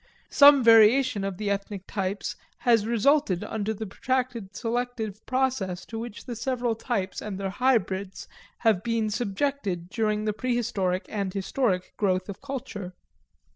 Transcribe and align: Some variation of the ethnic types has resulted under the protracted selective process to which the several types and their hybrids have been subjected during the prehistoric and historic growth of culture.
Some 0.31 0.63
variation 0.63 1.23
of 1.23 1.37
the 1.37 1.51
ethnic 1.51 1.83
types 1.85 2.35
has 2.61 2.87
resulted 2.87 3.43
under 3.43 3.71
the 3.71 3.85
protracted 3.85 4.55
selective 4.55 5.23
process 5.27 5.85
to 5.85 5.99
which 5.99 6.25
the 6.25 6.35
several 6.35 6.73
types 6.73 7.21
and 7.21 7.39
their 7.39 7.51
hybrids 7.51 8.27
have 8.61 8.81
been 8.81 9.11
subjected 9.11 9.89
during 9.91 10.25
the 10.25 10.33
prehistoric 10.33 11.05
and 11.07 11.31
historic 11.31 11.93
growth 11.97 12.29
of 12.29 12.41
culture. 12.41 12.95